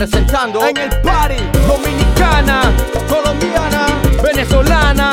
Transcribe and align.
representando 0.00 0.66
en 0.66 0.76
el 0.78 0.90
party. 1.02 1.34
Dominicana, 1.68 2.62
colombiana, 3.06 3.86
venezolana, 4.22 5.09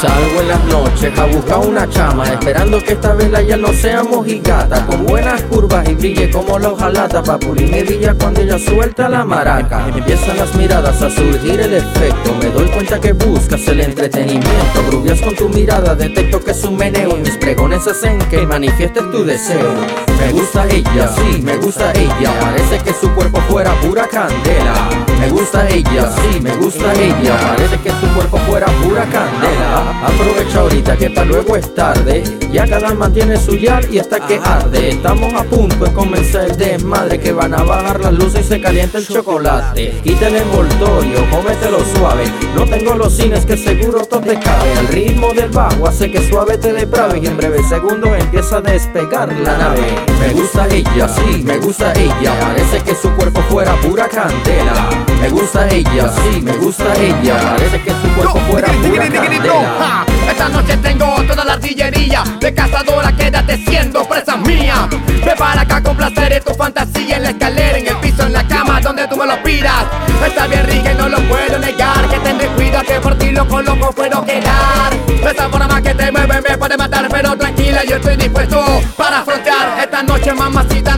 Salgo 0.00 0.40
en 0.40 0.48
las 0.48 0.64
noches 0.64 1.18
a 1.18 1.24
buscar 1.26 1.58
una 1.58 1.88
chama 1.88 2.24
Esperando 2.24 2.82
que 2.82 2.94
esta 2.94 3.14
vez 3.14 3.30
la 3.30 3.42
ya 3.42 3.56
no 3.56 3.72
sea 3.72 4.02
mojigata. 4.02 4.84
Con 4.86 5.06
buenas 5.06 5.42
curvas 5.42 5.88
y 5.88 5.94
brille 5.94 6.30
como 6.30 6.58
la 6.58 6.70
hojalata 6.70 7.22
Pa' 7.22 7.38
pulir 7.38 7.70
mi 7.70 7.82
villa 7.82 8.14
cuando 8.14 8.40
ella 8.40 8.58
suelta 8.58 9.08
la 9.08 9.24
maraca. 9.24 9.88
Empiezan 9.88 10.36
las 10.36 10.54
miradas 10.54 11.00
a 11.00 11.10
surgir 11.10 11.60
el 11.60 11.74
efecto 11.74 12.34
Me 12.40 12.50
doy 12.50 12.68
cuenta 12.68 13.00
que 13.00 13.12
buscas 13.12 13.66
el 13.68 13.80
entretenimiento. 13.80 14.84
Grubias 14.88 15.20
con 15.20 15.34
tu 15.36 15.48
mirada, 15.48 15.94
detecto 15.94 16.42
que 16.42 16.50
es 16.50 16.64
un 16.64 16.76
meneo 16.76 17.16
Y 17.16 17.20
mis 17.20 17.36
pregones 17.36 17.86
hacen 17.86 18.18
que 18.30 18.46
manifiestes 18.46 19.10
tu 19.10 19.24
deseo. 19.24 19.74
Me 20.18 20.32
gusta 20.32 20.66
ella, 20.68 21.08
sí, 21.08 21.42
me 21.42 21.56
gusta 21.56 21.92
ella 21.92 22.32
Parece 22.40 22.78
que 22.78 22.92
su 22.92 23.10
cuerpo 23.14 23.40
fuera 23.48 23.72
pura 23.80 24.06
candela 24.08 24.88
Me 25.20 25.30
gusta 25.30 25.68
ella, 25.68 26.10
sí, 26.10 26.40
me 26.40 26.56
gusta 26.56 26.92
ella. 26.94 27.38
Parece 27.56 27.78
que 27.78 27.90
su 27.90 28.06
cuerpo 28.14 28.38
fuera 28.38 28.66
pura 28.82 29.04
candela. 29.04 30.06
Aprovecha 30.06 30.60
ahorita 30.60 30.96
que 30.96 31.10
para 31.10 31.26
luego 31.26 31.56
es 31.56 31.74
tarde. 31.74 32.22
Ya 32.52 32.66
cada 32.66 32.94
mantiene 32.94 33.36
su 33.36 33.56
yard 33.56 33.90
y 33.90 33.98
hasta 33.98 34.20
que 34.26 34.38
arde. 34.42 34.90
Estamos 34.90 35.32
a 35.34 35.44
punto 35.44 35.84
de 35.84 35.92
comenzar 35.92 36.44
el 36.44 36.56
desmadre 36.56 37.18
Que 37.18 37.32
van 37.32 37.52
a 37.52 37.62
bajar 37.64 38.00
las 38.00 38.12
luces 38.12 38.46
y 38.46 38.48
se 38.48 38.60
calienta 38.60 38.98
el 38.98 39.06
chocolate. 39.06 40.00
Quita 40.02 40.28
el 40.28 40.36
envoltorio, 40.36 41.28
cómetelo 41.30 41.78
suave. 41.96 42.24
No 42.54 42.64
tengo 42.64 42.94
los 42.94 43.12
cines 43.12 43.44
que 43.44 43.56
seguro 43.56 44.04
todo 44.04 44.20
te 44.20 44.38
cabe 44.38 44.72
El 44.78 44.88
ritmo 44.88 45.32
del 45.32 45.50
bajo 45.50 45.88
hace 45.88 46.10
que 46.10 46.28
suave 46.28 46.56
te 46.56 46.72
deprave 46.72 47.18
Y 47.18 47.26
en 47.26 47.36
breve 47.36 47.62
segundo 47.68 48.14
empieza 48.14 48.58
a 48.58 48.60
despegar 48.60 49.32
la 49.32 49.58
nave. 49.58 49.82
Me 50.20 50.32
gusta 50.32 50.66
ella, 50.68 51.08
sí, 51.08 51.42
me 51.42 51.58
gusta 51.58 51.92
ella. 51.94 52.38
Parece 52.40 52.80
que 52.82 52.94
su 52.94 53.10
cuerpo 53.16 53.40
fuera 53.48 53.74
pura 53.80 54.08
candela 54.08 55.13
Me 55.20 55.28
gusta 55.30 55.68
ella, 55.68 56.08
sí, 56.08 56.40
me 56.42 56.52
gusta 56.52 56.94
ella 56.94 57.56
Parece 57.56 57.82
que 57.82 57.90
su 57.90 58.14
cuerpo 58.14 58.38
fuera 58.50 58.68
pura 58.68 59.08
candela 59.08 60.06
Esta 60.28 60.48
noche 60.48 60.76
tengo 60.78 61.22
toda 61.26 61.44
la 61.44 61.54
artillería 61.54 62.24
de 62.40 62.54
cazadora, 62.54 63.10
quédate 63.12 63.56
siendo 63.66 64.04
presa 64.06 64.36
mía. 64.36 64.88
Ve 65.24 65.34
para 65.36 65.62
acá 65.62 65.82
con 65.82 65.96
placer 65.96 66.42
tu 66.44 66.54
fantasía 66.54 67.16
en 67.16 67.22
la 67.22 67.30
escalera, 67.30 67.78
en 67.78 67.88
el 67.88 67.96
piso, 67.96 68.24
en 68.24 68.32
la 68.32 68.46
cama, 68.46 68.80
donde 68.80 69.06
tú 69.08 69.16
me 69.16 69.26
lo 69.26 69.42
pidas. 69.42 69.84
Está 70.26 70.46
bien 70.46 70.66
rica 70.66 70.92
y 70.92 70.94
no 70.96 71.08
lo 71.08 71.18
puedo 71.28 71.58
negar, 71.58 72.08
que 72.08 72.18
ten 72.18 72.38
cuidado 72.54 72.84
que 72.84 73.00
por 73.00 73.14
ti 73.16 73.30
loco, 73.30 73.62
loco 73.62 73.90
puedo 73.92 74.24
quedar. 74.24 74.92
Esa 75.06 75.48
forma 75.48 75.80
que 75.80 75.94
te 75.94 76.12
mueve 76.12 76.40
me 76.48 76.58
puede 76.58 76.76
matar, 76.76 77.08
pero 77.10 77.36
tranquila, 77.36 77.82
yo 77.84 77.96
estoy 77.96 78.16
dispuesto 78.16 78.62
para 78.96 79.20
afrontar 79.20 79.78
esta 79.80 80.02
noche, 80.02 80.34
mamacita, 80.34 80.93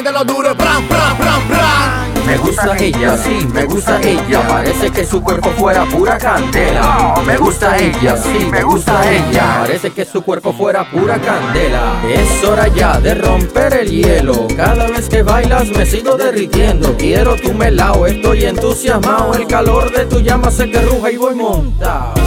bram, 0.00 1.48
bram. 1.48 2.12
Me 2.26 2.38
gusta 2.38 2.76
ella, 2.78 3.16
sí, 3.18 3.46
me 3.52 3.64
gusta 3.64 4.00
ella. 4.00 4.46
Parece 4.48 4.90
que 4.90 5.04
su 5.04 5.22
cuerpo 5.22 5.50
fuera 5.50 5.84
pura 5.86 6.16
candela. 6.16 7.14
Me 7.26 7.36
gusta 7.36 7.76
ella, 7.76 8.16
sí, 8.16 8.48
me 8.50 8.62
gusta 8.62 9.12
ella. 9.12 9.58
Parece 9.60 9.90
que 9.90 10.04
su 10.04 10.22
cuerpo 10.22 10.52
fuera 10.52 10.88
pura 10.90 11.18
candela. 11.18 12.00
Es 12.08 12.44
hora 12.44 12.68
ya 12.68 13.00
de 13.00 13.14
romper 13.14 13.74
el 13.74 13.90
hielo. 13.90 14.46
Cada 14.56 14.86
vez 14.88 15.08
que 15.08 15.22
bailas 15.22 15.68
me 15.68 15.84
sigo 15.84 16.16
derritiendo. 16.16 16.96
Quiero 16.96 17.36
tu 17.36 17.52
melao, 17.52 18.06
estoy 18.06 18.44
entusiasmado. 18.44 19.34
El 19.34 19.46
calor 19.46 19.90
de 19.90 20.06
tu 20.06 20.20
llama 20.20 20.50
se 20.50 20.70
que 20.70 20.80
ruja 20.80 21.10
y 21.10 21.16
voy 21.16 21.34
montado 21.34 22.21